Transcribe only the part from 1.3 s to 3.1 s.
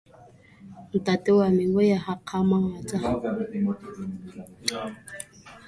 wa me o a gakgamatsa.